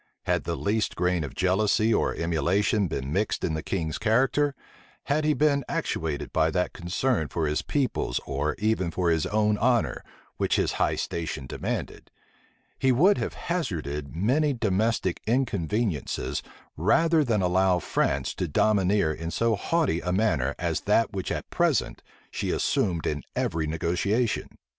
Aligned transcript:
Had 0.23 0.45
the 0.45 0.55
least 0.57 0.95
grain 0.95 1.23
of 1.23 1.35
jealousy 1.35 1.93
or 1.93 2.15
emulation 2.15 2.87
been 2.87 3.13
mixed 3.13 3.43
in 3.43 3.53
the 3.53 3.61
king's 3.61 3.99
character; 3.99 4.55
had 5.03 5.23
he 5.25 5.35
been 5.35 5.63
actuated 5.69 6.33
by 6.33 6.49
that 6.49 6.73
concern 6.73 7.27
for 7.27 7.45
his 7.45 7.61
people's 7.61 8.19
or 8.25 8.55
even 8.57 8.89
for 8.89 9.11
his 9.11 9.27
own 9.27 9.59
honor, 9.59 10.03
which 10.37 10.55
his 10.55 10.71
high 10.71 10.95
station 10.95 11.45
demanded; 11.45 12.09
he 12.79 12.91
would 12.91 13.19
have 13.19 13.35
hazarded 13.35 14.15
many 14.15 14.53
domestic 14.53 15.21
inconveniencies 15.27 16.41
rather 16.75 17.23
than 17.23 17.43
allow 17.43 17.77
France 17.77 18.33
to 18.33 18.47
domineer 18.47 19.13
in 19.13 19.29
so 19.29 19.55
haughty 19.55 20.01
a 20.01 20.11
manner 20.11 20.55
as 20.57 20.79
that 20.79 21.13
which 21.13 21.31
at 21.31 21.47
present 21.51 22.01
she 22.31 22.49
assumed 22.49 23.05
in 23.05 23.21
every 23.35 23.67
negotiation. 23.67 24.49